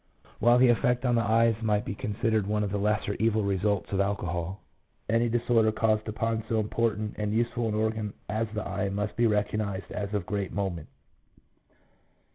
While 0.39 0.57
the 0.57 0.69
effect 0.69 1.05
on 1.05 1.13
the 1.13 1.21
eyes 1.21 1.53
might 1.61 1.85
be 1.85 1.93
considered 1.93 2.47
one 2.47 2.63
of 2.63 2.71
the 2.71 2.79
lesser 2.79 3.13
evil 3.19 3.43
results 3.43 3.91
of 3.91 3.99
alcohol, 3.99 4.59
any 5.07 5.29
disorder 5.29 5.71
caused 5.71 6.07
upon 6.07 6.43
so 6.49 6.59
important 6.59 7.13
and 7.19 7.35
useful 7.35 7.67
an 7.67 7.75
organ 7.75 8.13
as 8.27 8.47
the 8.55 8.67
eye 8.67 8.89
must 8.89 9.15
be 9.15 9.27
recognized 9.27 9.91
as 9.91 10.11
of 10.15 10.25
great 10.25 10.51
moment. 10.51 10.87